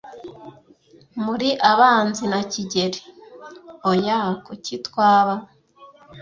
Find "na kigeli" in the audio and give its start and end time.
2.31-3.01